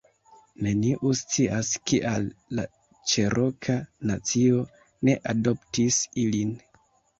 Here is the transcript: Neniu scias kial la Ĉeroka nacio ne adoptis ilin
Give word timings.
Neniu 0.67 1.11
scias 1.19 1.69
kial 1.91 2.25
la 2.61 2.65
Ĉeroka 3.13 3.77
nacio 4.13 4.67
ne 5.11 5.17
adoptis 5.37 6.03
ilin 6.27 6.59